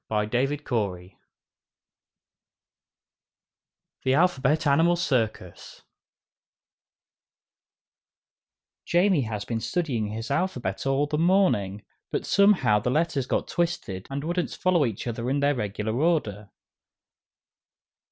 [0.09, 1.13] THE
[4.15, 5.83] ALPHABET ANIMAL CIRCUS
[8.83, 14.07] Jamie has been studying his alphabet all the morning, but somehow the letters got twisted
[14.09, 16.49] and wouldn't follow each other in their regular order.